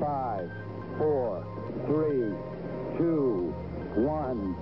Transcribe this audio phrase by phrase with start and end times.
[0.00, 0.50] Five,
[0.96, 1.44] four,
[1.86, 2.32] three,
[2.96, 3.54] two,
[3.94, 4.56] one.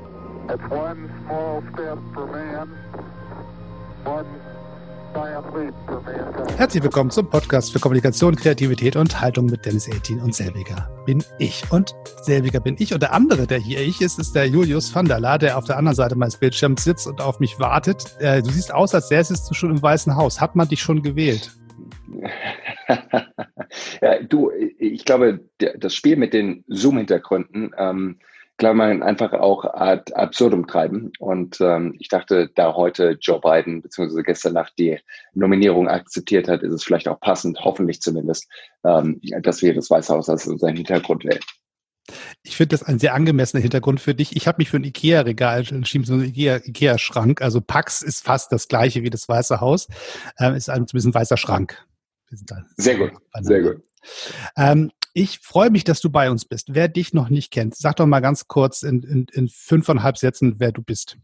[0.50, 2.76] It's one small step for man,
[4.04, 4.26] one
[6.56, 11.24] Herzlich willkommen zum Podcast für Kommunikation, Kreativität und Haltung mit Dennis 18 und Selbiger bin
[11.38, 11.62] ich.
[11.70, 12.92] Und Selbiger bin ich.
[12.92, 15.64] Und der andere, der hier ich ist, ist der Julius van der La, der auf
[15.64, 18.16] der anderen Seite meines Bildschirms sitzt und auf mich wartet.
[18.20, 20.40] Äh, du siehst aus, als säßest du schon im Weißen Haus.
[20.40, 21.52] Hat man dich schon gewählt?
[24.00, 28.18] ja, du, ich glaube, das Spiel mit den Zoom-Hintergründen ähm,
[28.58, 31.12] glaube man einfach auch ad absurdum treiben.
[31.18, 34.98] Und ähm, ich dachte, da heute Joe Biden beziehungsweise gestern Nacht die
[35.32, 38.48] Nominierung akzeptiert hat, ist es vielleicht auch passend, hoffentlich zumindest,
[38.84, 41.40] ähm, dass wir das Weiße Haus als unseren Hintergrund wählen.
[42.42, 44.34] Ich finde das ein sehr angemessener Hintergrund für dich.
[44.34, 47.42] Ich habe mich für ein Ikea-Regal entschieden, so ein Ikea-Schrank.
[47.42, 49.88] also Pax ist fast das gleiche wie das Weiße Haus.
[50.38, 51.86] Ähm, ist ein, zumindest ein weißer Schrank.
[52.76, 53.82] Sehr gut, sehr gut.
[54.56, 56.74] Ähm, ich freue mich, dass du bei uns bist.
[56.74, 60.56] Wer dich noch nicht kennt, sag doch mal ganz kurz in, in, in fünfeinhalb Sätzen,
[60.58, 61.18] wer du bist.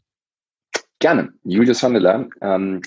[0.98, 1.32] Gerne.
[1.44, 2.28] Julius Vandeler.
[2.40, 2.80] Ähm,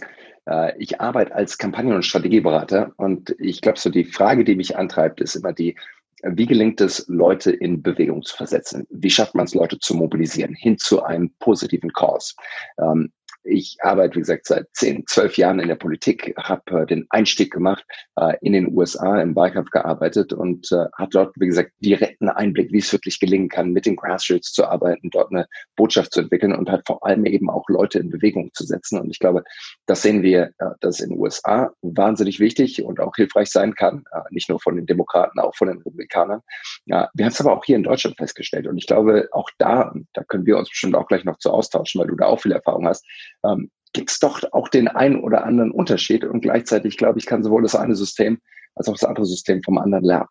[0.48, 4.76] äh, ich arbeite als Kampagnen- und Strategieberater und ich glaube, so die Frage, die mich
[4.76, 5.76] antreibt, ist immer die,
[6.24, 8.88] wie gelingt es, Leute in Bewegung zu versetzen?
[8.90, 12.34] Wie schafft man es, Leute zu mobilisieren hin zu einem positiven Cause?
[12.80, 13.12] Ähm,
[13.48, 17.52] ich arbeite, wie gesagt, seit zehn, zwölf Jahren in der Politik, habe äh, den Einstieg
[17.52, 17.86] gemacht,
[18.18, 22.72] äh, in den USA im Wahlkampf gearbeitet und äh, habe dort, wie gesagt, direkten Einblick,
[22.72, 26.54] wie es wirklich gelingen kann, mit den Grassroots zu arbeiten, dort eine Botschaft zu entwickeln
[26.54, 29.00] und halt vor allem eben auch Leute in Bewegung zu setzen.
[29.00, 29.44] Und ich glaube,
[29.86, 34.04] das sehen wir, äh, dass in den USA wahnsinnig wichtig und auch hilfreich sein kann,
[34.12, 36.42] äh, nicht nur von den Demokraten, auch von den Republikanern.
[36.86, 38.68] Ja, wir haben es aber auch hier in Deutschland festgestellt.
[38.68, 42.02] Und ich glaube, auch da, da können wir uns bestimmt auch gleich noch zu austauschen,
[42.02, 43.06] weil du da auch viel Erfahrung hast,
[43.46, 46.24] ähm, gibt es doch auch den einen oder anderen Unterschied.
[46.24, 48.40] Und gleichzeitig, glaube ich, kann sowohl das eine System
[48.76, 50.28] als auch das andere System vom anderen lernen.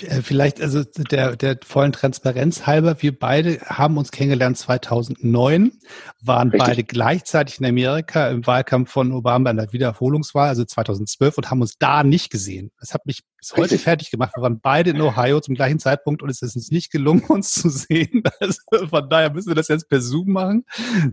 [0.00, 5.72] Äh, vielleicht, also der, der vollen Transparenz halber, wir beide haben uns kennengelernt 2009,
[6.20, 6.66] waren Richtig.
[6.66, 11.60] beide gleichzeitig in Amerika im Wahlkampf von Obama in der Wiederholungswahl, also 2012, und haben
[11.60, 12.70] uns da nicht gesehen.
[12.80, 13.82] Das hat mich bis heute Richtig.
[13.82, 14.32] fertig gemacht.
[14.36, 17.52] Wir waren beide in Ohio zum gleichen Zeitpunkt und es ist uns nicht gelungen, uns
[17.52, 18.22] zu sehen.
[18.40, 20.64] Also von daher müssen wir das jetzt per Zoom machen.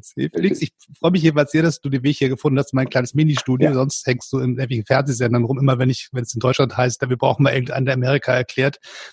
[0.04, 3.14] Felix, ich freue mich jeweils sehr, dass du den Weg hier gefunden hast, mein kleines
[3.14, 3.70] Ministudio.
[3.70, 3.74] Ja.
[3.74, 5.60] Sonst hängst du in irgendwelchen Fernsehsendern rum.
[5.60, 8.55] Immer wenn ich, wenn es in Deutschland heißt, wir brauchen mal irgendeinen der Amerika erklärt,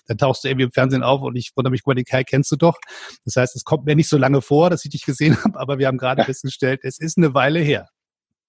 [0.06, 2.50] dann tauchst du irgendwie im Fernsehen auf und ich wundere mich, guck den Kai kennst
[2.53, 2.78] du doch.
[3.25, 5.78] Das heißt, es kommt mir nicht so lange vor, dass ich dich gesehen habe, aber
[5.78, 7.88] wir haben gerade festgestellt, es ist eine Weile her.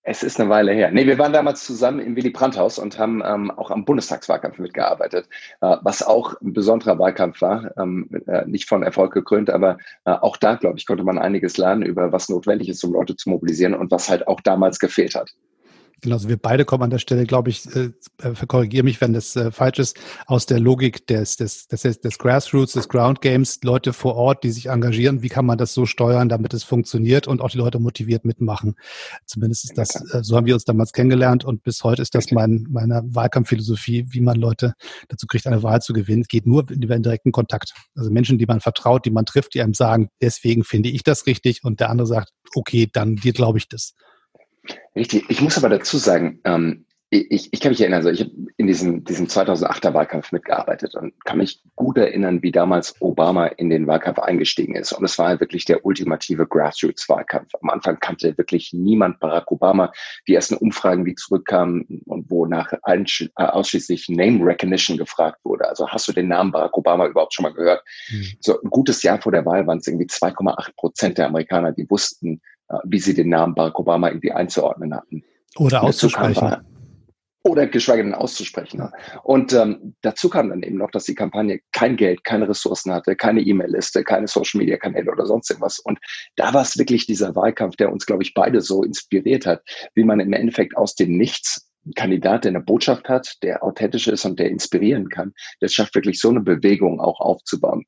[0.06, 0.92] Es ist eine Weile her.
[0.92, 5.30] Nee, wir waren damals zusammen im Willy Brandt-Haus und haben ähm, auch am Bundestagswahlkampf mitgearbeitet,
[5.62, 10.12] äh, was auch ein besonderer Wahlkampf war, ähm, äh, nicht von Erfolg gekrönt, aber äh,
[10.12, 13.30] auch da, glaube ich, konnte man einiges lernen über was notwendig ist, um Leute zu
[13.30, 15.32] mobilisieren und was halt auch damals gefehlt hat.
[16.04, 17.92] Genau, also wir beide kommen an der Stelle, glaube ich, äh,
[18.22, 19.98] äh korrigiere mich, wenn das äh, falsch ist,
[20.28, 24.52] aus der Logik des, des, des, des Grassroots, des Ground Games, Leute vor Ort, die
[24.52, 27.80] sich engagieren, wie kann man das so steuern, damit es funktioniert und auch die Leute
[27.80, 28.76] motiviert mitmachen.
[29.26, 32.32] Zumindest ist das, äh, so haben wir uns damals kennengelernt und bis heute ist das
[32.32, 34.74] mein, meine Wahlkampfphilosophie, wie man Leute
[35.08, 36.24] dazu kriegt, eine Wahl zu gewinnen.
[36.24, 37.74] Es geht nur über den direkten Kontakt.
[37.96, 41.28] Also Menschen, die man vertraut, die man trifft, die einem sagen, deswegen finde ich das
[41.28, 43.94] richtig und der andere sagt, okay, dann dir glaube ich das.
[44.96, 45.26] Richtig.
[45.30, 48.68] Ich muss aber dazu sagen, ähm, ich, ich kann mich erinnern, also ich habe in
[48.68, 53.86] diesem, diesem 2008er Wahlkampf mitgearbeitet und kann mich gut erinnern, wie damals Obama in den
[53.86, 54.94] Wahlkampf eingestiegen ist.
[54.94, 57.50] Und es war wirklich der ultimative Grassroots-Wahlkampf.
[57.62, 59.92] Am Anfang kannte wirklich niemand Barack Obama.
[60.28, 65.68] Die ersten Umfragen, die zurückkamen und wo nach äh, ausschließlich Name Recognition gefragt wurde.
[65.68, 67.84] Also hast du den Namen Barack Obama überhaupt schon mal gehört?
[68.10, 68.28] Mhm.
[68.40, 71.88] So ein gutes Jahr vor der Wahl waren es irgendwie 2,8 Prozent der Amerikaner, die
[71.90, 72.42] wussten,
[72.86, 75.24] wie sie den Namen Barack Obama irgendwie einzuordnen hatten.
[75.58, 76.58] Oder auszusprechen.
[77.46, 78.90] Oder geschweige denn auszusprechen.
[79.24, 83.18] Und ähm, dazu kam dann eben noch, dass die Kampagne kein Geld, keine Ressourcen hatte,
[83.18, 85.80] keine E-Mail-Liste, keine Social-Media-Kanäle oder sonst irgendwas.
[85.80, 86.00] Und
[86.38, 89.62] da war es wirklich dieser Wahlkampf, der uns, glaube ich, beide so inspiriert hat,
[89.94, 94.26] wie man im Endeffekt aus dem Nichts Kandidat, der eine Botschaft hat, der authentisch ist
[94.26, 97.84] und der inspirieren kann, der schafft wirklich so eine Bewegung auch aufzubauen.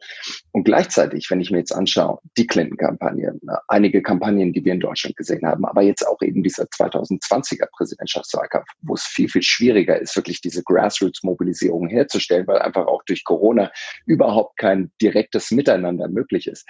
[0.52, 5.16] Und gleichzeitig, wenn ich mir jetzt anschaue, die Clinton-Kampagne, einige Kampagnen, die wir in Deutschland
[5.16, 10.16] gesehen haben, aber jetzt auch eben dieser 2020er Präsidentschaftswahlkampf, wo es viel, viel schwieriger ist,
[10.16, 13.72] wirklich diese Grassroots-Mobilisierung herzustellen, weil einfach auch durch Corona
[14.06, 16.68] überhaupt kein direktes Miteinander möglich ist.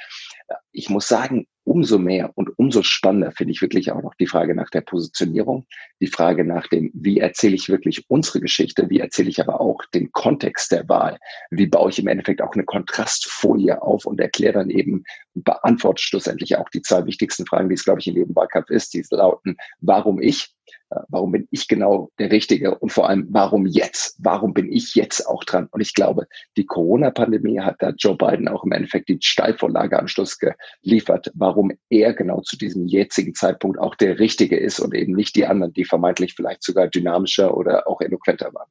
[0.71, 4.55] Ich muss sagen, umso mehr und umso spannender finde ich wirklich auch noch die Frage
[4.55, 5.65] nach der Positionierung,
[5.99, 9.83] die Frage nach dem, wie erzähle ich wirklich unsere Geschichte, wie erzähle ich aber auch
[9.93, 11.17] den Kontext der Wahl,
[11.49, 15.03] wie baue ich im Endeffekt auch eine Kontrastfolie auf und erkläre dann eben,
[15.33, 18.93] beantworte schlussendlich auch die zwei wichtigsten Fragen, die es, glaube ich, in jedem Wahlkampf ist,
[18.93, 20.55] die lauten, warum ich
[21.09, 24.17] warum bin ich genau der Richtige und vor allem, warum jetzt?
[24.19, 25.67] Warum bin ich jetzt auch dran?
[25.71, 26.27] Und ich glaube,
[26.57, 31.71] die Corona-Pandemie hat da Joe Biden auch im Endeffekt die Steilvorlage am Schluss geliefert, warum
[31.89, 35.73] er genau zu diesem jetzigen Zeitpunkt auch der Richtige ist und eben nicht die anderen,
[35.73, 38.69] die vermeintlich vielleicht sogar dynamischer oder auch eloquenter waren.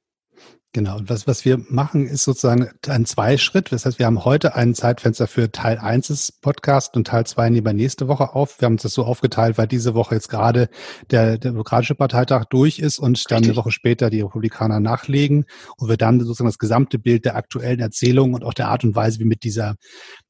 [0.74, 0.96] Genau.
[0.96, 3.70] Und was, was wir machen, ist sozusagen ein Zweischritt.
[3.70, 7.50] Das heißt, wir haben heute ein Zeitfenster für Teil 1 des Podcasts und Teil 2
[7.50, 8.60] nehmen wir nächste Woche auf.
[8.60, 10.68] Wir haben uns das so aufgeteilt, weil diese Woche jetzt gerade
[11.12, 13.28] der, der Demokratische Parteitag durch ist und Richtig.
[13.28, 15.44] dann eine Woche später die Republikaner nachlegen
[15.76, 18.96] und wir dann sozusagen das gesamte Bild der aktuellen Erzählung und auch der Art und
[18.96, 19.76] Weise, wie mit dieser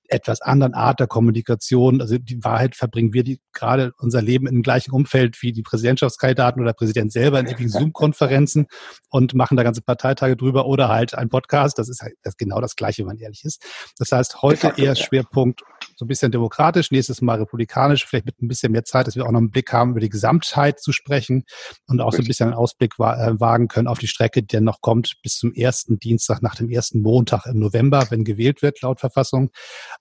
[0.08, 2.00] etwas anderen Art der Kommunikation.
[2.00, 6.62] Also die Wahrheit verbringen wir die, gerade unser Leben im gleichen Umfeld wie die Präsidentschaftskandidaten
[6.62, 8.66] oder Präsident selber in ewigen Zoom-Konferenzen
[9.10, 11.78] und machen da ganze Parteitage drüber oder halt ein Podcast.
[11.78, 13.62] Das ist halt das genau das Gleiche, wenn man ehrlich ist.
[13.98, 15.62] Das heißt, heute eher Schwerpunkt
[15.96, 19.26] so ein bisschen demokratisch, nächstes Mal republikanisch, vielleicht mit ein bisschen mehr Zeit, dass wir
[19.26, 21.44] auch noch einen Blick haben, über die Gesamtheit zu sprechen
[21.86, 24.64] und auch so ein bisschen einen Ausblick äh, wagen können auf die Strecke, die dann
[24.64, 28.80] noch kommt bis zum ersten Dienstag nach dem ersten Montag im November, wenn gewählt wird,
[28.82, 29.50] laut Verfassung.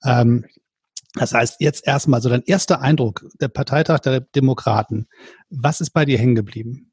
[0.04, 0.46] Ähm,
[1.16, 5.08] das heißt, jetzt erstmal so dein erster Eindruck, der Parteitag der Demokraten.
[5.50, 6.92] Was ist bei dir hängen geblieben?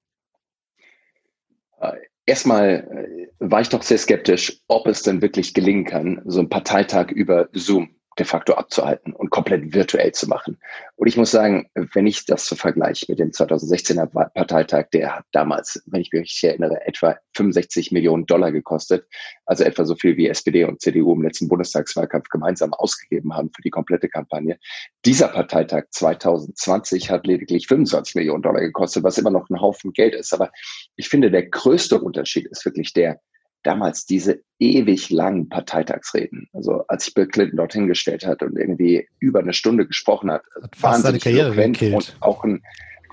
[1.80, 1.92] Äh,
[2.26, 6.50] erstmal äh, war ich doch sehr skeptisch, ob es denn wirklich gelingen kann, so ein
[6.50, 10.58] Parteitag über Zoom de facto abzuhalten und komplett virtuell zu machen.
[10.96, 15.24] Und ich muss sagen, wenn ich das so vergleiche mit dem 2016er Parteitag, der hat
[15.32, 19.06] damals, wenn ich mich richtig erinnere, etwa 65 Millionen Dollar gekostet,
[19.46, 23.62] also etwa so viel wie SPD und CDU im letzten Bundestagswahlkampf gemeinsam ausgegeben haben für
[23.62, 24.58] die komplette Kampagne.
[25.06, 30.14] Dieser Parteitag 2020 hat lediglich 25 Millionen Dollar gekostet, was immer noch ein Haufen Geld
[30.14, 30.34] ist.
[30.34, 30.50] Aber
[30.96, 33.18] ich finde, der größte Unterschied ist wirklich der,
[33.62, 36.48] damals diese ewig langen Parteitagsreden.
[36.52, 40.42] Also als sich Bill Clinton dorthin gestellt hat und irgendwie über eine Stunde gesprochen hat,
[40.62, 41.94] hat fast seine Karriere gekillt.
[41.94, 42.62] und auch ein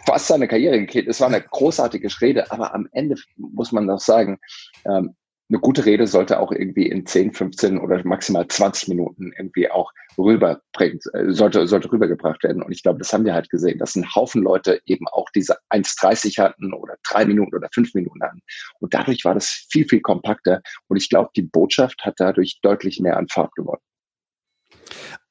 [0.06, 1.08] fast seine Karriere gekillt.
[1.08, 4.40] Es war eine großartige Rede, aber am Ende muss man doch sagen,
[4.86, 5.16] ähm,
[5.50, 9.92] eine gute Rede sollte auch irgendwie in 10, 15 oder maximal 20 Minuten irgendwie auch
[10.18, 12.62] rüberbringt, äh, sollte, sollte rübergebracht werden.
[12.62, 15.58] Und ich glaube, das haben wir halt gesehen, dass ein Haufen Leute eben auch diese
[15.70, 18.42] 1,30 hatten oder drei Minuten oder fünf Minuten hatten.
[18.80, 20.62] Und dadurch war das viel, viel kompakter.
[20.88, 23.82] Und ich glaube, die Botschaft hat dadurch deutlich mehr an Farb gewonnen.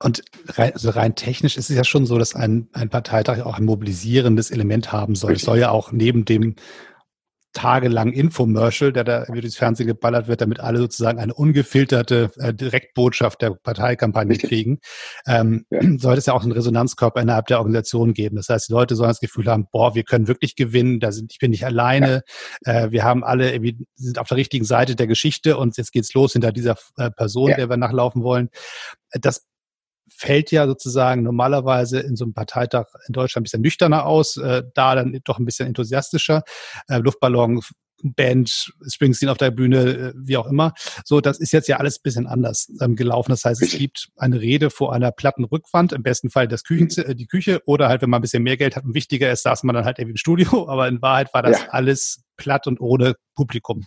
[0.03, 3.59] Und rein, also rein technisch ist es ja schon so, dass ein, ein Parteitag auch
[3.59, 5.33] ein mobilisierendes Element haben soll.
[5.33, 6.57] Es soll ja auch neben dem
[7.57, 12.53] tagelang Infomercial, der da über das Fernsehen geballert wird, damit alle sozusagen eine ungefilterte äh,
[12.53, 14.51] Direktbotschaft der Parteikampagne Richtig.
[14.51, 14.79] kriegen,
[15.27, 15.81] ähm, ja.
[15.99, 18.37] sollte es ja auch einen Resonanzkörper innerhalb der Organisation geben.
[18.37, 21.33] Das heißt, die Leute sollen das Gefühl haben, boah, wir können wirklich gewinnen, da sind,
[21.33, 22.23] ich bin nicht alleine,
[22.67, 22.85] ja.
[22.85, 26.13] äh, wir haben alle irgendwie, sind auf der richtigen Seite der Geschichte und jetzt geht's
[26.13, 27.57] los hinter dieser äh, Person, ja.
[27.57, 28.51] der wir nachlaufen wollen.
[29.13, 29.47] Das
[30.09, 34.63] fällt ja sozusagen normalerweise in so einem Parteitag in Deutschland ein bisschen nüchterner aus, äh,
[34.75, 36.43] da dann doch ein bisschen enthusiastischer.
[36.89, 37.61] Äh, Luftballon,
[38.03, 40.75] Band, Springsteen auf der Bühne, äh, wie auch immer.
[41.05, 43.31] So, das ist jetzt ja alles ein bisschen anders ähm, gelaufen.
[43.31, 46.89] Das heißt, es gibt eine Rede vor einer platten Rückwand, im besten Fall das Küchen,
[47.05, 49.43] äh, die Küche, oder halt, wenn man ein bisschen mehr Geld hat und wichtiger ist,
[49.43, 51.69] saß man dann halt irgendwie im Studio, aber in Wahrheit war das ja.
[51.71, 53.87] alles platt und ohne Publikum.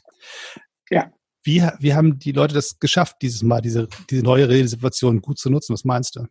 [0.89, 1.11] Ja.
[1.43, 5.49] Wie, wie haben die Leute das geschafft, dieses Mal, diese, diese neue Redesituation gut zu
[5.49, 5.73] nutzen?
[5.73, 6.25] Was meinst du?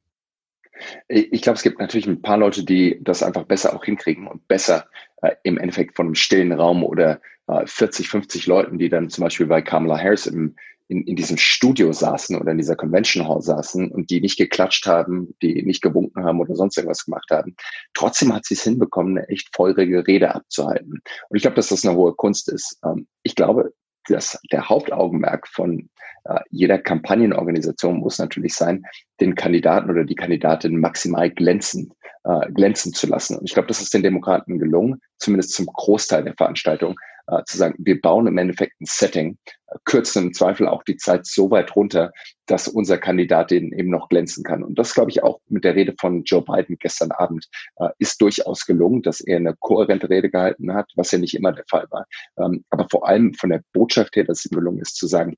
[1.08, 4.46] Ich glaube, es gibt natürlich ein paar Leute, die das einfach besser auch hinkriegen und
[4.46, 4.86] besser
[5.22, 9.24] äh, im Endeffekt von einem stillen Raum oder äh, 40, 50 Leuten, die dann zum
[9.24, 10.54] Beispiel bei Kamala Harris im,
[10.88, 14.86] in, in diesem Studio saßen oder in dieser Convention Hall saßen und die nicht geklatscht
[14.86, 17.56] haben, die nicht gewunken haben oder sonst irgendwas gemacht haben.
[17.94, 21.02] Trotzdem hat sie es hinbekommen, eine echt feurige Rede abzuhalten.
[21.28, 22.78] Und ich glaube, dass das eine hohe Kunst ist.
[22.84, 23.72] Ähm, ich glaube,
[24.14, 25.88] das, der Hauptaugenmerk von
[26.24, 28.84] äh, jeder Kampagnenorganisation muss natürlich sein,
[29.20, 31.92] den Kandidaten oder die Kandidatin maximal glänzend,
[32.24, 33.36] äh, glänzen zu lassen.
[33.36, 36.96] Und ich glaube, das ist den Demokraten gelungen, zumindest zum Großteil der Veranstaltung,
[37.28, 40.96] äh, zu sagen, wir bauen im Endeffekt ein Setting, äh, kürzen im Zweifel auch die
[40.96, 42.12] Zeit so weit runter,
[42.46, 44.62] dass unser Kandidat eben noch glänzen kann.
[44.62, 48.20] Und das, glaube ich, auch mit der Rede von Joe Biden gestern Abend äh, ist
[48.20, 51.86] durchaus gelungen, dass er eine kohärente Rede gehalten hat, was ja nicht immer der Fall
[51.90, 52.06] war.
[52.38, 55.36] Ähm, aber vor allem von der Botschaft her, dass es ihm gelungen ist, zu sagen,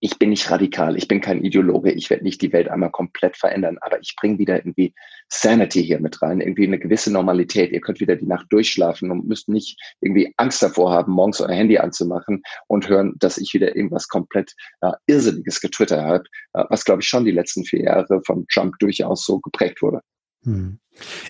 [0.00, 3.36] ich bin nicht radikal, ich bin kein Ideologe, ich werde nicht die Welt einmal komplett
[3.36, 4.94] verändern, aber ich bringe wieder irgendwie
[5.28, 7.72] Sanity hier mit rein, irgendwie eine gewisse Normalität.
[7.72, 11.54] Ihr könnt wieder die Nacht durchschlafen und müsst nicht irgendwie Angst davor haben, morgens euer
[11.54, 16.84] Handy anzumachen und hören, dass ich wieder irgendwas komplett äh, Irrsinniges getwittert habe, äh, was,
[16.84, 20.00] glaube ich, schon die letzten vier Jahre von Trump durchaus so geprägt wurde.
[20.46, 20.78] Hm.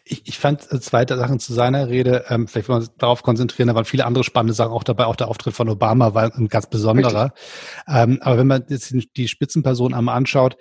[0.04, 3.22] Ich, ich fand äh, zwei Sachen zu seiner Rede, ähm, vielleicht wollen wir uns darauf
[3.22, 6.32] konzentrieren, da waren viele andere spannende Sachen auch dabei, auch der Auftritt von Obama war
[6.36, 7.32] ein ganz besonderer.
[7.88, 10.56] Ähm, aber wenn man jetzt die Spitzenperson einmal anschaut,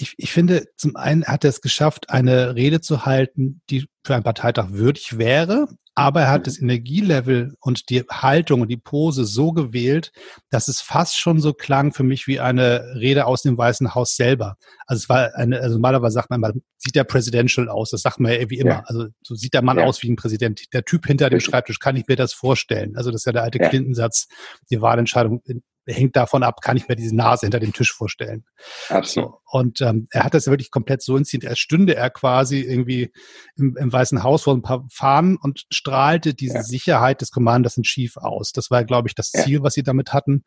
[0.00, 4.14] ich, ich finde, zum einen hat er es geschafft, eine Rede zu halten, die für
[4.14, 6.70] einen Parteitag würdig wäre, aber er hat das mhm.
[6.70, 10.12] Energielevel und die Haltung und die Pose so gewählt,
[10.48, 14.16] dass es fast schon so klang für mich wie eine Rede aus dem Weißen Haus
[14.16, 14.56] selber.
[14.86, 18.20] Also es war eine, also normalerweise sagt man, man sieht der presidential aus, das sagt
[18.20, 18.70] man ja wie immer.
[18.70, 18.84] Ja.
[18.86, 19.84] Also so sieht der Mann ja.
[19.84, 20.72] aus wie ein Präsident.
[20.72, 22.96] Der Typ hinter dem Schreibtisch, kann ich mir das vorstellen?
[22.96, 23.68] Also das ist ja der alte ja.
[23.68, 24.28] Clinton-Satz,
[24.70, 25.42] die Wahlentscheidung
[25.86, 28.44] hängt davon ab, kann ich mir diese Nase hinter dem Tisch vorstellen.
[28.88, 29.30] Absolut.
[29.30, 33.12] So, und ähm, er hat das wirklich komplett so inszeniert, als stünde er quasi irgendwie
[33.56, 36.62] im, im Weißen Haus vor ein paar Fahnen und strahlte diese ja.
[36.62, 38.52] Sicherheit des Commanders in Chief aus.
[38.52, 39.62] Das war, glaube ich, das Ziel, ja.
[39.62, 40.44] was sie damit hatten.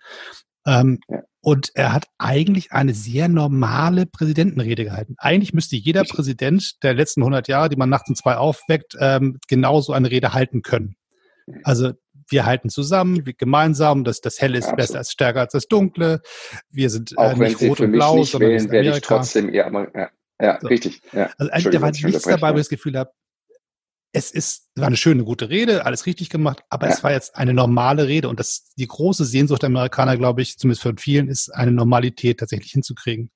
[0.65, 1.21] Ähm, ja.
[1.41, 5.15] Und er hat eigentlich eine sehr normale Präsidentenrede gehalten.
[5.17, 9.39] Eigentlich müsste jeder Präsident der letzten 100 Jahre, die man nachts um zwei aufweckt, ähm,
[9.49, 10.95] genauso eine Rede halten können.
[11.63, 11.91] Also
[12.33, 14.77] wir halten zusammen, wir gemeinsam, das, das Helle ist Absolut.
[14.77, 16.21] besser als stärker als das Dunkle.
[16.69, 19.53] Wir sind äh, Auch äh, nicht rot und blau, nicht sondern wählen, werde ich trotzdem
[19.53, 20.09] ja, ja,
[20.41, 20.67] ja so.
[20.67, 21.01] richtig.
[21.13, 21.29] Ja.
[21.37, 23.11] Also da war nichts dabei, wo ich das Gefühl habe,
[24.15, 26.93] es ist, war eine schöne, gute Rede, alles richtig gemacht, aber ja.
[26.93, 30.59] es war jetzt eine normale Rede und das, die große Sehnsucht der Amerikaner, glaube ich,
[30.59, 33.31] zumindest für vielen, ist eine Normalität tatsächlich hinzukriegen.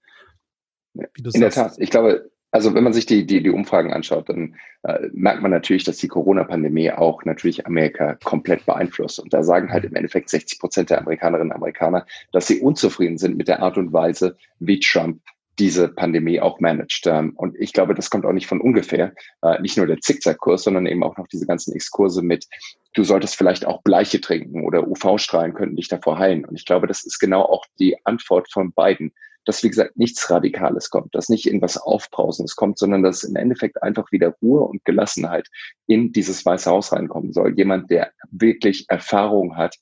[0.94, 1.42] In sagst.
[1.42, 1.76] der Tat.
[1.78, 5.52] Ich glaube, also wenn man sich die, die, die Umfragen anschaut, dann äh, merkt man
[5.52, 9.20] natürlich, dass die Corona-Pandemie auch natürlich Amerika komplett beeinflusst.
[9.20, 13.18] Und da sagen halt im Endeffekt 60 Prozent der Amerikanerinnen und Amerikaner, dass sie unzufrieden
[13.18, 15.22] sind mit der Art und Weise, wie Trump
[15.60, 17.08] diese Pandemie auch managt.
[17.08, 19.14] Ähm, und ich glaube, das kommt auch nicht von ungefähr.
[19.42, 22.46] Äh, nicht nur der Zickzackkurs, sondern eben auch noch diese ganzen Exkurse mit,
[22.94, 26.46] du solltest vielleicht auch Bleiche trinken oder UV-Strahlen könnten dich davor heilen.
[26.46, 29.14] Und ich glaube, das ist genau auch die Antwort von beiden
[29.48, 33.82] dass, wie gesagt, nichts Radikales kommt, dass nicht irgendwas Aufbrausendes kommt, sondern dass im Endeffekt
[33.82, 35.48] einfach wieder Ruhe und Gelassenheit
[35.88, 37.54] in dieses Weiße Haus reinkommen soll.
[37.58, 39.78] Jemand, der wirklich Erfahrung hat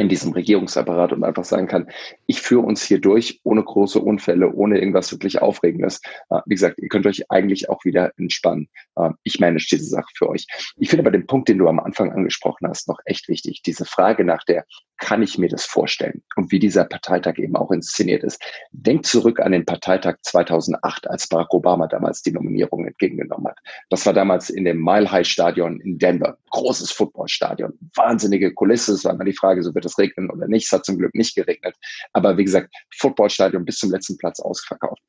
[0.00, 1.88] in diesem Regierungsapparat und einfach sagen kann,
[2.26, 6.00] ich führe uns hier durch ohne große Unfälle, ohne irgendwas wirklich Aufregendes.
[6.30, 8.68] Äh, wie gesagt, ihr könnt euch eigentlich auch wieder entspannen.
[9.00, 10.46] Äh, ich manage diese Sache für euch.
[10.76, 13.62] Ich finde aber den Punkt, den du am Anfang angesprochen hast, noch echt wichtig.
[13.62, 14.64] Diese Frage nach der,
[15.00, 16.22] kann ich mir das vorstellen?
[16.36, 18.40] Und wie dieser Parteitag eben auch inszeniert ist.
[18.70, 23.58] Denkt zurück an den Parteitag 2008, als Barack Obama damals die Nominierung entgegengenommen hat.
[23.88, 26.36] Das war damals in dem Mile High Stadion in Denver.
[26.50, 27.72] Großes Footballstadion.
[27.96, 28.92] Wahnsinnige Kulisse.
[28.92, 30.66] Es war immer die Frage, so wird es regnen oder nicht.
[30.66, 31.74] Es hat zum Glück nicht geregnet.
[32.12, 35.02] Aber wie gesagt, Footballstadion bis zum letzten Platz ausverkauft.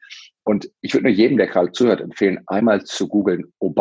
[0.44, 3.81] Und ich würde nur jedem, der gerade zuhört, empfehlen, einmal zu googeln Obama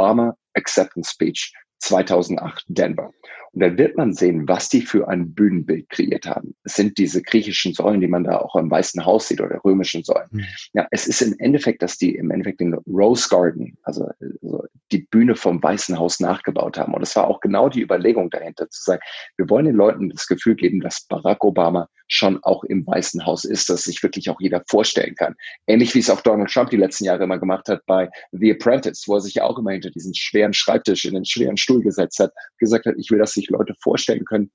[0.55, 3.11] Acceptance Speech 2008 Denver.
[3.53, 6.55] Und dann wird man sehen, was die für ein Bühnenbild kreiert haben.
[6.63, 10.05] Es sind diese griechischen Säulen, die man da auch im Weißen Haus sieht oder römischen
[10.05, 10.29] Säulen.
[10.31, 10.45] Mhm.
[10.73, 14.09] Ja, es ist im Endeffekt, dass die im Endeffekt den Rose Garden, also,
[14.43, 16.95] also die Bühne vom Weißen Haus nachgebaut haben.
[16.95, 19.03] Und es war auch genau die Überlegung dahinter zu sagen,
[19.37, 23.45] wir wollen den Leuten das Gefühl geben, dass Barack Obama schon auch im Weißen Haus
[23.45, 25.37] ist, dass sich wirklich auch jeder vorstellen kann.
[25.67, 29.05] Ähnlich wie es auch Donald Trump die letzten Jahre immer gemacht hat bei The Apprentice,
[29.07, 32.19] wo er sich ja auch immer hinter diesen schweren Schreibtisch in den schweren Stuhl gesetzt
[32.19, 34.51] hat, gesagt hat, ich will, dass sich Leute vorstellen können,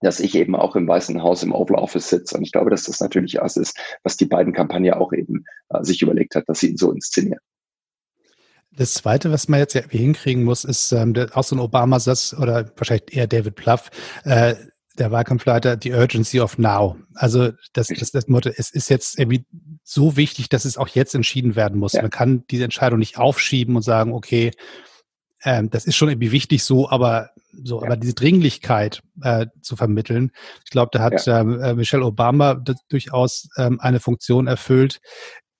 [0.00, 2.36] dass ich eben auch im Weißen Haus im Oval Office sitze.
[2.36, 5.82] Und ich glaube, dass das natürlich das ist, was die beiden Kampagnen auch eben äh,
[5.84, 7.40] sich überlegt hat, dass sie ihn so inszenieren.
[8.72, 12.34] Das Zweite, was man jetzt ja hinkriegen muss, ist ähm, der, auch so ein Obama-Satz
[12.38, 13.90] oder wahrscheinlich eher David Pluff,
[14.24, 14.54] äh,
[14.98, 16.96] der Wahlkampfleiter, die Urgency of Now.
[17.14, 19.44] Also das, das, das Motto, es ist jetzt irgendwie
[19.82, 21.92] so wichtig, dass es auch jetzt entschieden werden muss.
[21.92, 22.02] Ja.
[22.02, 24.52] Man kann diese Entscheidung nicht aufschieben und sagen, okay,
[25.44, 27.30] ähm, das ist schon irgendwie wichtig so, aber
[27.62, 27.86] so, ja.
[27.86, 30.32] aber diese Dringlichkeit äh, zu vermitteln,
[30.64, 31.40] ich glaube, da hat ja.
[31.40, 35.00] ähm, äh, Michelle Obama durchaus ähm, eine Funktion erfüllt,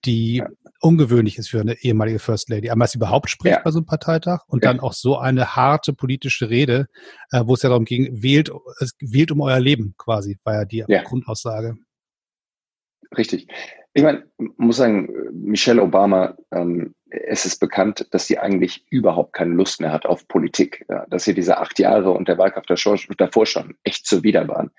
[0.07, 0.49] die ja.
[0.81, 2.71] ungewöhnlich ist für eine ehemalige First Lady.
[2.71, 5.93] Einmal, dass sie überhaupt spricht bei so einem Parteitag und dann auch so eine harte
[5.93, 6.87] politische Rede,
[7.33, 10.65] äh, wo es ja darum ging, wählt, es wählt um euer Leben quasi, war ja
[10.65, 11.77] die Grundaussage.
[13.17, 13.49] Richtig.
[13.95, 14.25] Ich meine,
[14.57, 19.93] muss sagen, Michelle Obama ähm, es ist bekannt, dass sie eigentlich überhaupt keine Lust mehr
[19.93, 22.67] hat auf Politik, ja, dass sie diese acht Jahre und der Wahlkampf
[23.17, 24.71] davor schon echt zuwider waren.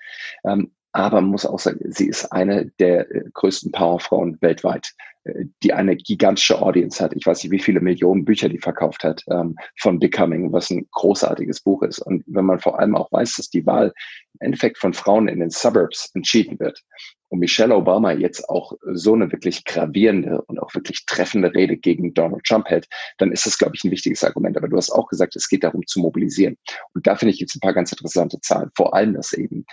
[0.44, 4.92] Ähm, aber man muss auch sagen, sie ist eine der äh, größten Powerfrauen weltweit,
[5.24, 7.14] äh, die eine gigantische Audience hat.
[7.14, 10.88] Ich weiß nicht, wie viele Millionen Bücher die verkauft hat ähm, von Becoming, was ein
[10.90, 12.00] großartiges Buch ist.
[12.00, 13.92] Und wenn man vor allem auch weiß, dass die Wahl
[14.34, 16.82] im Endeffekt von Frauen in den Suburbs entschieden wird
[17.28, 22.12] und Michelle Obama jetzt auch so eine wirklich gravierende und auch wirklich treffende Rede gegen
[22.12, 22.88] Donald Trump hält,
[23.18, 24.56] dann ist das, glaube ich, ein wichtiges Argument.
[24.56, 26.56] Aber du hast auch gesagt, es geht darum zu mobilisieren.
[26.94, 28.70] Und da finde ich jetzt ein paar ganz interessante Zahlen.
[28.74, 29.64] Vor allem, dass eben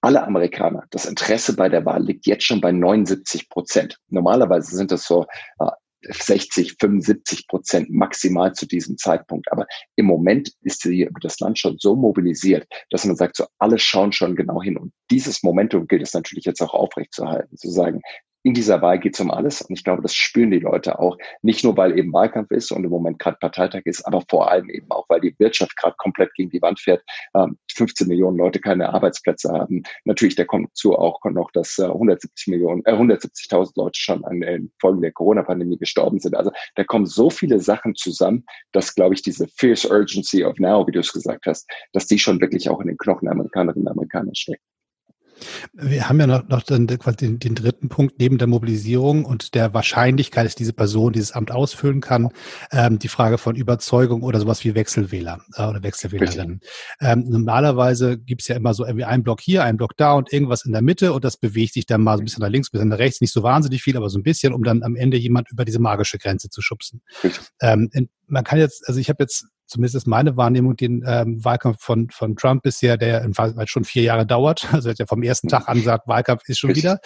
[0.00, 3.98] alle Amerikaner, das Interesse bei der Wahl liegt jetzt schon bei 79 Prozent.
[4.08, 5.26] Normalerweise sind das so
[5.58, 5.66] äh,
[6.02, 9.50] 60, 75 Prozent maximal zu diesem Zeitpunkt.
[9.52, 9.66] Aber
[9.96, 10.88] im Moment ist
[11.22, 14.78] das Land schon so mobilisiert, dass man sagt, so alle schauen schon genau hin.
[14.78, 18.00] Und dieses Momentum gilt es natürlich jetzt auch aufrechtzuerhalten, zu sagen,
[18.42, 19.62] in dieser Wahl geht es um alles.
[19.62, 21.16] Und ich glaube, das spüren die Leute auch.
[21.42, 24.70] Nicht nur, weil eben Wahlkampf ist und im Moment gerade Parteitag ist, aber vor allem
[24.70, 27.02] eben auch, weil die Wirtschaft gerade komplett gegen die Wand fährt.
[27.34, 29.82] Ähm, 15 Millionen Leute keine Arbeitsplätze haben.
[30.04, 34.40] Natürlich, da kommt zu auch noch, dass äh, 170 Millionen, äh, 170.000 Leute schon an
[34.40, 36.34] den Folgen der Corona-Pandemie gestorben sind.
[36.34, 40.86] Also da kommen so viele Sachen zusammen, dass, glaube ich, diese fierce urgency of now,
[40.86, 43.86] wie du es gesagt hast, dass die schon wirklich auch in den Knochen der Amerikanerinnen
[43.86, 44.62] und Amerikaner steckt.
[45.72, 49.74] Wir haben ja noch, noch den, den, den, dritten Punkt neben der Mobilisierung und der
[49.74, 52.30] Wahrscheinlichkeit, dass diese Person dieses Amt ausfüllen kann,
[52.72, 56.60] ähm, die Frage von Überzeugung oder sowas wie Wechselwähler äh, oder Wechselwählerinnen.
[57.00, 60.32] Ähm, normalerweise gibt es ja immer so irgendwie einen Block hier, einen Block da und
[60.32, 62.68] irgendwas in der Mitte und das bewegt sich dann mal so ein bisschen nach links,
[62.68, 64.96] ein bisschen nach rechts, nicht so wahnsinnig viel, aber so ein bisschen, um dann am
[64.96, 67.02] Ende jemand über diese magische Grenze zu schubsen.
[67.60, 67.90] Ähm,
[68.26, 72.10] man kann jetzt, also ich habe jetzt zumindest ist meine Wahrnehmung, den ähm, Wahlkampf von,
[72.10, 73.32] von Trump bisher, der in
[73.66, 76.58] schon vier Jahre dauert, also er hat ja vom ersten Tag an gesagt, Wahlkampf ist
[76.58, 76.98] schon wieder,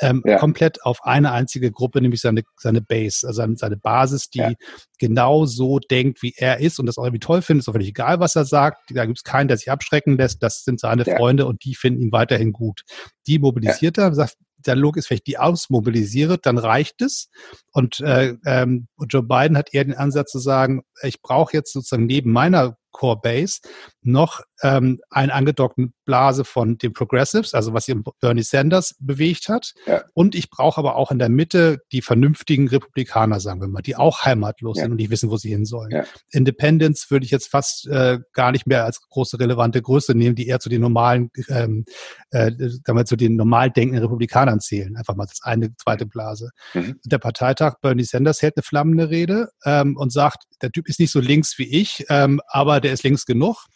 [0.00, 0.36] ähm, ja.
[0.36, 4.52] komplett auf eine einzige Gruppe, nämlich seine, seine Base, also seine Basis, die ja.
[4.98, 7.88] genau so denkt, wie er ist und das auch irgendwie toll findet, ist auch völlig
[7.88, 11.04] egal, was er sagt, da gibt es keinen, der sich abschrecken lässt, das sind seine
[11.04, 11.16] ja.
[11.16, 12.82] Freunde und die finden ihn weiterhin gut.
[13.26, 17.28] Die mobilisiert er, sagt, der Log ist, wenn ich die ausmobilisiere, dann reicht es.
[17.72, 22.06] Und, äh, ähm, Joe Biden hat eher den Ansatz zu sagen, ich brauche jetzt sozusagen
[22.06, 23.60] neben meiner Core Base
[24.02, 29.74] noch ähm, einen angedockten Blase von den Progressives, also was eben Bernie Sanders bewegt hat.
[29.86, 30.02] Ja.
[30.14, 33.96] Und ich brauche aber auch in der Mitte die vernünftigen Republikaner, sagen wir mal, die
[33.96, 34.84] auch heimatlos ja.
[34.84, 35.90] sind und nicht wissen, wo sie hin sollen.
[35.90, 36.04] Ja.
[36.30, 40.46] Independence würde ich jetzt fast äh, gar nicht mehr als große relevante Größe nehmen, die
[40.46, 41.84] eher zu den normalen, ähm,
[42.30, 44.96] äh, wir, zu den normal denkenden Republikanern zählen.
[44.96, 46.50] Einfach mal das eine, zweite Blase.
[46.74, 47.00] Mhm.
[47.04, 51.10] Der Parteitag Bernie Sanders hält eine flammende Rede ähm, und sagt, der Typ ist nicht
[51.10, 53.66] so links wie ich, ähm, aber der ist links genug.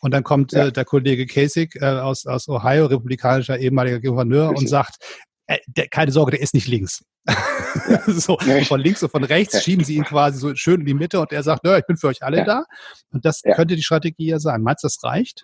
[0.00, 0.66] Und dann kommt ja.
[0.66, 4.64] äh, der Kollege Kasich äh, aus, aus Ohio, republikanischer ehemaliger Gouverneur, Richtig.
[4.64, 4.96] und sagt,
[5.46, 7.04] äh, der, keine Sorge, der ist nicht links.
[7.26, 8.00] Ja.
[8.06, 9.60] so, von links und von rechts ja.
[9.60, 11.96] schieben sie ihn quasi so schön in die Mitte und er sagt, naja, ich bin
[11.96, 12.64] für euch alle da.
[13.12, 14.62] Und das könnte die Strategie ja sein.
[14.62, 15.42] Meinst du, das reicht?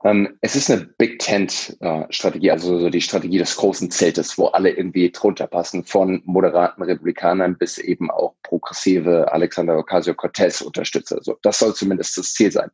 [0.00, 4.38] Um, ähm, es ist eine Big Tent-Strategie, uh, also so die Strategie des großen Zeltes,
[4.38, 11.16] wo alle irgendwie drunter passen, von moderaten Republikanern bis eben auch progressive Alexander Ocasio-Cortez-Unterstützer.
[11.16, 12.70] Also das soll zumindest das Ziel sein.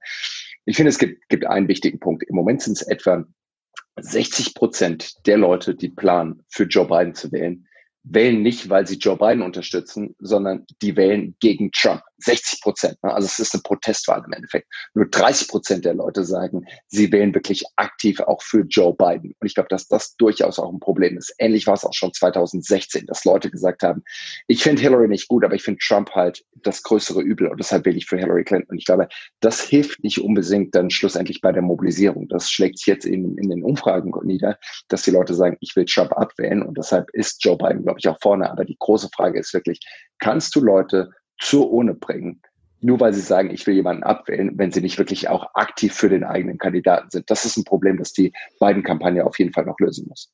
[0.67, 2.23] Ich finde, es gibt, gibt einen wichtigen Punkt.
[2.25, 3.25] Im Moment sind es etwa
[4.01, 7.67] 60 Prozent der Leute, die planen, für Joe Biden zu wählen,
[8.03, 12.03] wählen nicht, weil sie Joe Biden unterstützen, sondern die wählen gegen Trump.
[12.25, 13.03] 60 Prozent.
[13.03, 13.13] Ne?
[13.13, 14.69] Also es ist eine Protestwahl im Endeffekt.
[14.95, 19.35] Nur 30 Prozent der Leute sagen, sie wählen wirklich aktiv auch für Joe Biden.
[19.39, 21.35] Und ich glaube, dass das durchaus auch ein Problem ist.
[21.39, 24.03] Ähnlich war es auch schon 2016, dass Leute gesagt haben,
[24.47, 27.85] ich finde Hillary nicht gut, aber ich finde Trump halt das größere Übel und deshalb
[27.85, 28.71] wähle ich für Hillary Clinton.
[28.71, 29.09] Und ich glaube,
[29.41, 32.29] das hilft nicht unbedingt dann schlussendlich bei der Mobilisierung.
[32.29, 34.59] Das schlägt sich jetzt in, in den Umfragen nieder,
[34.89, 38.09] dass die Leute sagen, ich will Trump abwählen und deshalb ist Joe Biden, glaube ich,
[38.09, 38.51] auch vorne.
[38.51, 39.81] Aber die große Frage ist wirklich,
[40.19, 42.41] kannst du Leute zur Urne bringen,
[42.81, 46.09] nur weil sie sagen, ich will jemanden abwählen, wenn sie nicht wirklich auch aktiv für
[46.09, 47.31] den eigenen Kandidaten sind.
[47.31, 50.31] Das ist ein Problem, das die beiden Kampagnen auf jeden Fall noch lösen muss.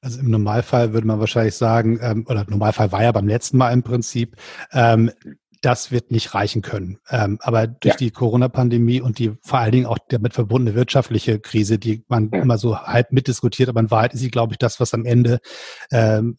[0.00, 3.72] Also im Normalfall würde man wahrscheinlich sagen, ähm, oder Normalfall war ja beim letzten Mal
[3.72, 4.36] im Prinzip,
[4.72, 5.10] ähm,
[5.60, 6.98] das wird nicht reichen können.
[7.10, 7.98] Ähm, aber durch ja.
[7.98, 12.42] die Corona-Pandemie und die vor allen Dingen auch damit verbundene wirtschaftliche Krise, die man ja.
[12.42, 15.40] immer so halb mitdiskutiert, aber in Wahrheit ist sie, glaube ich, das, was am Ende
[15.90, 16.36] ähm,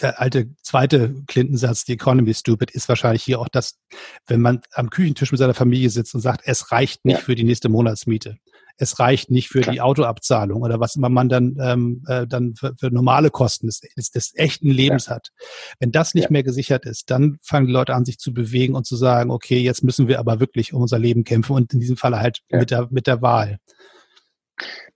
[0.00, 3.78] der alte zweite Clinton-Satz, die Economy is stupid, ist wahrscheinlich hier auch das,
[4.26, 7.24] wenn man am Küchentisch mit seiner Familie sitzt und sagt, es reicht nicht ja.
[7.24, 8.38] für die nächste Monatsmiete.
[8.80, 9.72] Es reicht nicht für Klar.
[9.72, 13.80] die Autoabzahlung oder was immer man dann, ähm, äh, dann für, für normale Kosten des,
[13.96, 15.16] des, des echten Lebens ja.
[15.16, 15.30] hat.
[15.80, 16.30] Wenn das nicht ja.
[16.30, 19.58] mehr gesichert ist, dann fangen die Leute an, sich zu bewegen und zu sagen, okay,
[19.58, 22.70] jetzt müssen wir aber wirklich um unser Leben kämpfen und in diesem Fall halt mit,
[22.70, 23.58] der, mit der Wahl.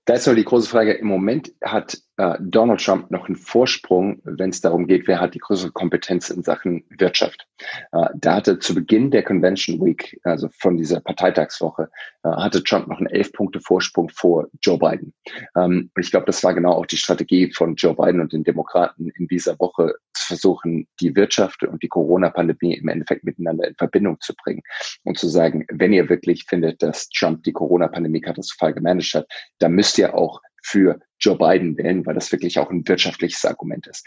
[0.04, 4.20] Da ist aber die große Frage, im Moment hat äh, Donald Trump noch einen Vorsprung,
[4.22, 7.48] wenn es darum geht, wer hat die größere Kompetenz in Sachen Wirtschaft.
[7.90, 11.90] Äh, da hatte zu Beginn der Convention Week, also von dieser Parteitagswoche,
[12.22, 15.12] äh, hatte Trump noch einen elf Punkte Vorsprung vor Joe Biden.
[15.56, 18.44] Ähm, und ich glaube, das war genau auch die Strategie von Joe Biden und den
[18.44, 23.74] Demokraten in dieser Woche zu versuchen, die Wirtschaft und die Corona-Pandemie im Endeffekt miteinander in
[23.74, 24.62] Verbindung zu bringen
[25.02, 29.26] und zu sagen, wenn ihr wirklich findet, dass Trump die Corona-Pandemie katastrophal gemanagt hat,
[29.58, 33.86] dann müsst ihr auch für Joe Biden wählen, weil das wirklich auch ein wirtschaftliches Argument
[33.86, 34.04] ist.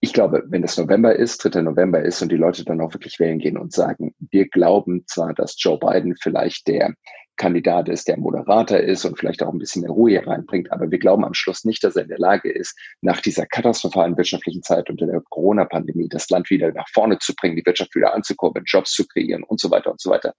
[0.00, 1.62] Ich glaube, wenn es November ist, 3.
[1.62, 5.32] November ist und die Leute dann auch wirklich wählen gehen und sagen, wir glauben zwar,
[5.32, 6.94] dass Joe Biden vielleicht der
[7.36, 10.70] Kandidat ist, der Moderator ist und vielleicht auch ein bisschen mehr Ruhe hier reinbringt.
[10.70, 14.16] Aber wir glauben am Schluss nicht, dass er in der Lage ist, nach dieser katastrophalen
[14.16, 18.14] wirtschaftlichen Zeit unter der Corona-Pandemie das Land wieder nach vorne zu bringen, die Wirtschaft wieder
[18.14, 20.34] anzukurbeln, Jobs zu kreieren und so weiter und so weiter.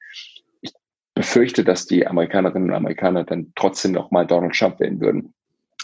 [0.61, 0.71] Ich
[1.13, 5.33] befürchte, dass die Amerikanerinnen und Amerikaner dann trotzdem noch mal Donald Trump wählen würden.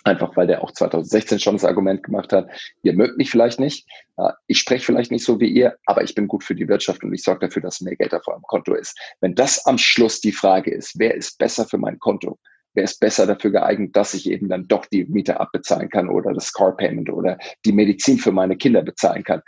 [0.03, 2.49] Einfach weil der auch 2016 schon das Argument gemacht hat,
[2.81, 3.87] ihr mögt mich vielleicht nicht,
[4.17, 7.03] äh, ich spreche vielleicht nicht so wie ihr, aber ich bin gut für die Wirtschaft
[7.03, 8.97] und ich sorge dafür, dass mehr Geld auf eurem Konto ist.
[9.19, 12.39] Wenn das am Schluss die Frage ist, wer ist besser für mein Konto,
[12.73, 16.33] wer ist besser dafür geeignet, dass ich eben dann doch die Miete abbezahlen kann oder
[16.33, 19.41] das Car Payment oder die Medizin für meine Kinder bezahlen kann.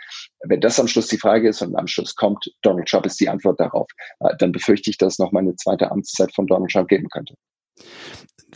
[0.44, 3.28] Wenn das am Schluss die Frage ist und am Schluss kommt, Donald Trump ist die
[3.28, 3.88] Antwort darauf,
[4.20, 7.08] äh, dann befürchte ich, dass es noch mal eine zweite Amtszeit von Donald Trump geben
[7.08, 7.34] könnte.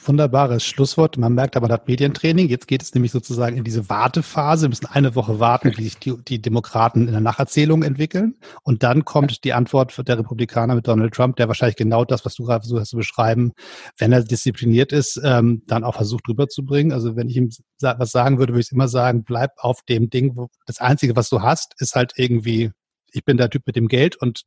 [0.05, 1.17] Wunderbares Schlusswort.
[1.19, 2.49] Man merkt aber, das Medientraining.
[2.49, 4.63] Jetzt geht es nämlich sozusagen in diese Wartephase.
[4.63, 8.37] Wir müssen eine Woche warten, wie sich die, die Demokraten in der Nacherzählung entwickeln.
[8.63, 12.35] Und dann kommt die Antwort der Republikaner mit Donald Trump, der wahrscheinlich genau das, was
[12.35, 13.53] du gerade versucht hast zu beschreiben,
[13.97, 16.93] wenn er diszipliniert ist, ähm, dann auch versucht rüberzubringen.
[16.93, 20.37] Also wenn ich ihm was sagen würde, würde ich immer sagen, bleib auf dem Ding,
[20.37, 22.71] wo das Einzige, was du hast, ist halt irgendwie,
[23.13, 24.43] ich bin der Typ mit dem Geld und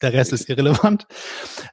[0.00, 1.06] der Rest ist irrelevant.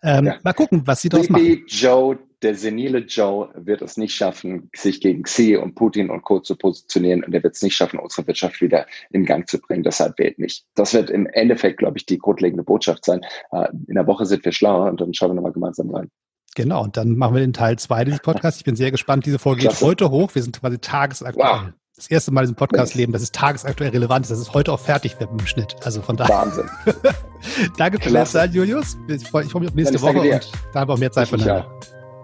[0.01, 0.37] Ähm, ja.
[0.43, 1.63] Mal gucken, was sie daraus machen.
[1.67, 6.39] Joe, der senile Joe wird es nicht schaffen, sich gegen Xi und Putin und Co.
[6.39, 9.83] zu positionieren und er wird es nicht schaffen, unsere Wirtschaft wieder in Gang zu bringen.
[9.83, 10.65] Deshalb wählt nicht.
[10.75, 13.21] Das wird im Endeffekt, glaube ich, die grundlegende Botschaft sein.
[13.51, 16.09] Äh, in der Woche sind wir schlauer und dann schauen wir nochmal gemeinsam rein.
[16.55, 18.59] Genau, und dann machen wir den Teil 2 des Podcasts.
[18.59, 19.25] Ich bin sehr gespannt.
[19.25, 19.79] Diese Folge Klasse.
[19.79, 20.35] geht heute hoch.
[20.35, 21.47] Wir sind quasi tagesaktuell.
[21.47, 24.53] Wow das erste Mal in diesem Podcast leben, dass es tagesaktuell relevant ist, dass es
[24.53, 25.75] heute auch fertig wird mit dem Schnitt.
[25.83, 26.35] Also von daher.
[26.35, 26.69] Wahnsinn.
[27.77, 28.97] Danke für deine Zeit, Julius.
[29.07, 31.71] Ich freue mich auf nächste Woche und da haben wir auch mehr Zeit voneinander.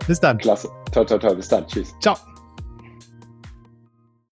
[0.10, 0.40] Bis dann.
[0.40, 0.70] Klasse.
[0.92, 1.36] Toll, toll, toll.
[1.36, 1.68] Bis dann.
[1.68, 1.94] Tschüss.
[2.02, 2.18] Ciao.